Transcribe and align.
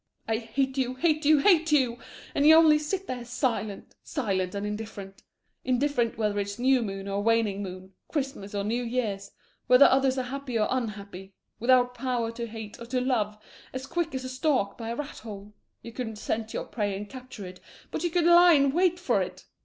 I 0.27 0.37
hate 0.37 0.79
you, 0.79 0.95
hate 0.95 1.25
you, 1.25 1.37
hate 1.37 1.71
you! 1.71 1.99
And 2.33 2.43
you 2.47 2.55
only 2.55 2.79
sit 2.79 3.05
there 3.05 3.23
silent 3.23 3.93
silent 4.03 4.55
and 4.55 4.65
indifferent; 4.65 5.21
indifferent 5.63 6.17
whether 6.17 6.39
it's 6.39 6.57
new 6.57 6.81
moon 6.81 7.07
or 7.07 7.21
waning 7.21 7.61
moon, 7.61 7.93
Christmas 8.07 8.55
or 8.55 8.63
New 8.63 8.81
Year's, 8.81 9.29
whether 9.67 9.85
others 9.85 10.17
are 10.17 10.23
happy 10.23 10.57
or 10.57 10.67
unhappy; 10.71 11.35
without 11.59 11.93
power 11.93 12.31
to 12.31 12.47
hate 12.47 12.79
or 12.79 12.87
to 12.87 12.99
love; 12.99 13.37
as 13.73 13.85
quiet 13.85 14.15
as 14.15 14.25
a 14.25 14.29
stork 14.29 14.75
by 14.75 14.89
a 14.89 14.95
rat 14.95 15.19
hole 15.19 15.53
you 15.83 15.91
couldn't 15.91 16.15
scent 16.15 16.51
your 16.51 16.65
prey 16.65 16.97
and 16.97 17.07
capture 17.07 17.45
it, 17.45 17.59
but 17.91 18.03
you 18.03 18.09
could 18.09 18.25
lie 18.25 18.53
in 18.53 18.71
wait 18.73 18.97
for 18.97 19.21
it! 19.21 19.45